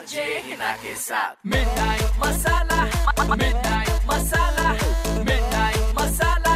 [0.00, 2.84] RJ Hina के साथ मिठाई मसाला
[3.34, 4.70] मिठाई मसाला
[5.18, 6.54] मिठाई मसाला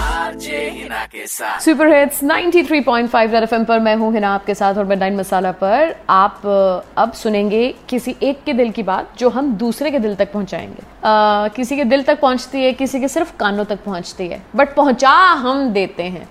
[0.00, 4.74] आरजे हिना के साथ सुपर हिट्स 93.5 रेड एफएम पर मैं हूँ हिना आपके साथ
[4.74, 6.40] और मिडनाइट मसाला पर। आप
[6.98, 10.82] अब सुनेंगे किसी एक के दिल की बात जो हम दूसरे के दिल तक पहुंचाएँगे।
[10.82, 14.74] अ, किसी के दिल तक पहुँचती है किसी के सिर्फ़ कानों तक पहुँचती है। बट
[14.74, 15.10] पहुँचा
[15.44, 16.28] हम देते हैं।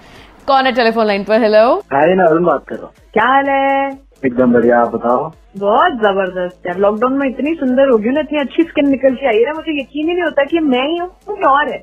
[0.47, 1.41] कौन है टेलीफोन लाइन पर?
[1.41, 4.09] हेलो हाय ना अरुण बात कर रहा हूँ। क्या हाल है?
[4.25, 8.39] एकदम बढ़िया आप बताओ। बहुत ज़बरदस्त यार लॉकडाउन में इतनी सुंदर हो गई ना इतनी
[8.39, 10.98] अच्छी स्किन निकल के आई है ना मुझे यकीन ही नहीं होता कि मैं ही
[10.98, 11.80] हूँ कोई और है।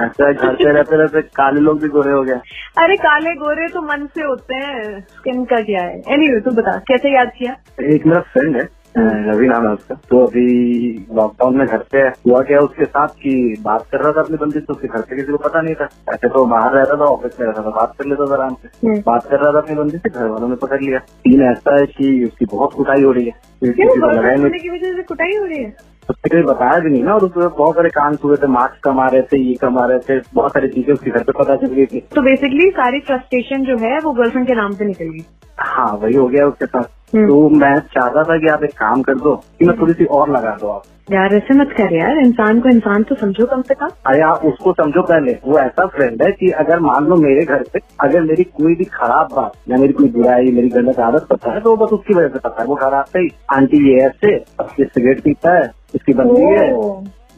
[0.00, 2.34] ऐसा करते रहते रहते काले लोग भी गोरे हो गए।
[2.82, 6.50] अरे काले गोरे तो मन से होते हैं स्किन का क्या है। एनी anyway, तू
[6.50, 7.56] बता कैसे याद किया?
[7.94, 12.40] एक मेरा फ्रेंड है रवि नाम है उसका तो अभी लॉकडाउन में घर पे हुआ
[12.40, 14.60] क्या उसके साथ की बात कर रहा था अपने बंदी?
[14.60, 15.84] से उसके घर पे किसी को पता नहीं था.
[15.84, 18.88] ऐसे तो बाहर रहता था ऑफ़िस में रहता था बात कर लेता था आराम से.
[18.88, 20.98] हम्म। बात कर रहा था अपने बंदी से घर वालों ने पकड़ लिया.
[20.98, 23.32] तीन ऐसा है कि उसकी बहुत कुटाई हो रही है.
[23.64, 25.76] से कुटाई हो रही है?
[26.10, 29.06] उसने कभी बताया भी नहीं ना और उसमें बहुत सारे कांड हुए थे मार्क्स कमा
[29.06, 31.86] रहे थे ये कमा रहे थे बहुत सारी चीज़ें उसके घर पे पता चल गई
[31.86, 32.00] थी.
[32.00, 35.24] तो बेसिकली सारी फ्रस्ट्रेशन जो है वो गर्लफ्रेंड के नाम पे निकल गई।
[35.58, 39.14] हाँ वही हो गया उसके साथ। तो मैं चाहता था कि आप एक काम कर
[39.14, 40.82] दो कि मैं थोड़ी सी और लगा दो आप।
[41.12, 44.44] यार ऐसे मत कर यार। इंसान को इंसान तो समझो कम से कम। अरे आप
[44.44, 48.22] उसको समझो पहले। वो ऐसा फ्रेंड है कि अगर मान लो मेरे घर पे अगर
[48.22, 51.70] मेरी कोई भी खराब बात या मेरी कोई बुराई मेरी गलत आदत पता है तो
[51.70, 55.20] वो बस उसकी वजह से पता है। वो खराब ही। आंटी ये ऐसे ये सिगरेट
[55.20, 56.70] पीता है इसकी बंदी है।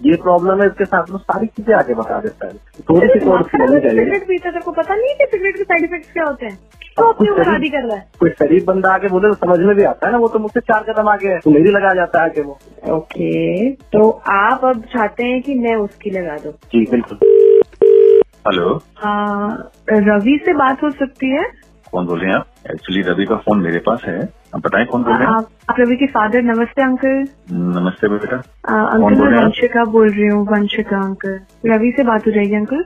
[0.03, 2.53] ये प्रॉब्लम है इसके साथ वो सारी चीज़ें आगे बता देता है।
[2.91, 6.13] थोड़ी सी तो चाहिए। सिगरेट पीता तेरे को पता नहीं कि सिगरेट के साइड इफ़ेक्ट
[6.13, 6.59] क्या होते हैं?
[6.97, 8.07] तो अपनी उम्र शादी कर रहा है?
[8.21, 10.61] कोई शरीफ बंदा आके बोले तो समझ में भी आता है ना वो तो मुझसे
[10.61, 12.59] चार कदम आगे है तो मेरी लगा जाता है आके वो।
[12.97, 16.53] ओके तो आप अब चाहते हैं कि मैं उसकी लगा दूँ?
[16.53, 17.19] जी बिल्कुल।
[18.47, 18.81] हेलो।
[19.91, 21.45] रवि से बात हो सकती है।
[21.93, 22.47] कौन बोल रहे हैं आप?
[22.71, 24.19] एक्चुअली रवि का फ़ोन मेरे पास है।
[24.55, 25.35] आप बताएँ कौन बोल रहे हैं?
[25.35, 29.39] आप, रवि के फादर नमस्ते अंकल नमस्ते बेटा। अंकल मैं?
[29.39, 32.85] वंशिका बोल रही हूँ वंशिका अंकल रवि से बात हो जाएगी अंकल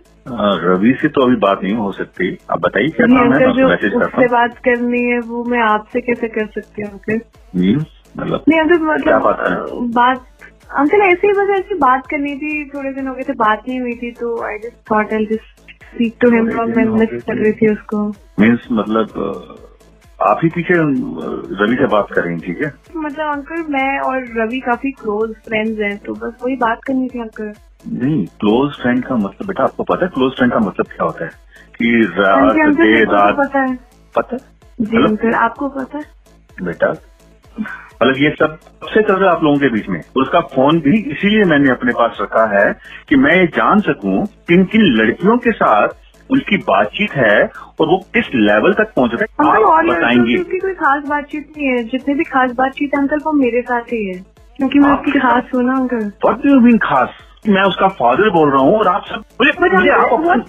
[0.64, 3.52] रवि से तो अभी बात नहीं हो सकती। आप बताइए क्या नहीं काम है?
[3.52, 7.20] जो उससे बात करनी है वो मैं आपसे कैसे कर सकती हूँ अंकल
[8.16, 10.26] मतलब नहीं अंकल मतलब बात
[10.78, 13.80] अंकल ऐसे ही बस ऐसी बात करनी थी थोड़े दिन हो गए थे बात नहीं
[13.80, 17.36] हुई थी तो I just thought I just speak to him और मैं मिस कर
[17.36, 18.06] रही थी उसको।
[18.40, 19.56] मीन्स मतलब
[20.18, 22.72] आप ही पीछे रवि से बात कर रही ठीक है?
[22.96, 27.20] मतलब अंकल मैं और रवि काफ़ी क्लोज फ्रेंड्स हैं तो बस वही बात करनी थी
[27.20, 27.52] अंकल।
[27.98, 31.24] नहीं क्लोज फ्रेंड का मतलब बेटा आपको पता है क्लोज फ्रेंड का मतलब क्या होता
[31.24, 31.30] है?
[31.74, 33.76] कि हाँ रात देर रात। पता है।
[34.16, 34.36] पता
[34.80, 36.04] जी अंकल आपको पता है?
[36.62, 36.90] बेटा
[37.60, 40.98] मतलब ये सब सबसे चल रहा है आप लोगों के बीच में। उसका फ़ोन भी
[41.12, 42.72] इसीलिए मैंने अपने पास रखा है
[43.08, 45.88] कि मैं ये जान सकूँ किन किन लड़कियों के साथ
[46.30, 47.50] उनकी बातचीत है
[47.80, 51.52] और वो किस लेवल तक पहुँच रहे हैं अंकल आप बताएँगे। उनकी कोई खास बातचीत
[51.56, 54.24] नहीं है। जितनी भी खास बातचीत है अंकल वो मेरे साथ ही है।
[54.56, 57.08] क्योंकि मैं उसकी खास हूँ ना अंकल। वट यू मीन खास?
[57.44, 59.90] मैं उसका फादर बोल रहा हूँ और आप सब मुझे,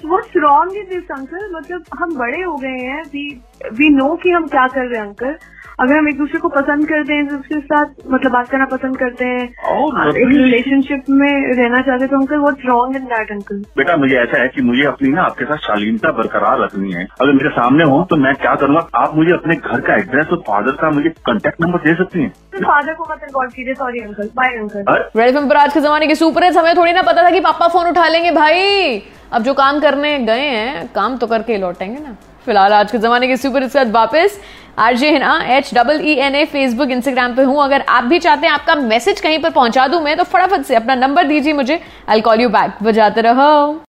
[0.06, 3.28] what's wrong in this uncle मतलब हम बड़े हो गए हैं। वी
[3.74, 5.36] वी नो कि हम क्या कर रहे हैं अंकल
[5.80, 8.98] अगर हम एक दूसरे को पसंद करते हैं तो उसके साथ मतलब बात करना पसंद
[8.98, 13.32] करते हैं। और एक रिलेशनशिप में रहना चाहते हैं तो uncle what's wrong in that
[13.32, 17.06] uncle बेटा मुझे ऐसा है कि मुझे अपनी ना आपके साथ शालीनता बरकरार रखनी है।
[17.22, 18.88] अगर मेरे सामने हो तो मैं क्या करूँगा?
[18.96, 22.34] आप मुझे अपने घर का एड्रेस और फादर का मुझे कॉन्टेक्ट नंबर दे सकती हैं?
[22.62, 24.84] फादर को मत रिकॉर्ड कीजिए sorry uncle bye uncle
[25.16, 27.68] red पर आज के जमाने के सुपर हिट्स हमें थोड़ी ना पता था कि पापा
[27.68, 29.02] फ़ोन उठा लेंगे भाई।
[29.34, 32.16] अब जो काम करने गए हैं काम तो करके लौटेंगे ना।
[32.46, 34.40] फ़िलहाल आज के जमाने के सुपर साथ वापस।
[34.80, 38.20] आरजे है ना H double E N A Facebook Instagram पे हूँ। अगर आप भी
[38.20, 41.54] चाहते हैं आपका मैसेज कहीं पर पहुँचा दूँ मैं तो फटाफट से अपना नंबर दीजिए
[41.54, 43.82] मुझे। आई कॉल यू बैक बजाते रहो।